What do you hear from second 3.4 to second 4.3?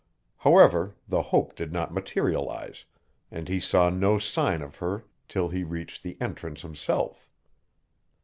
he saw no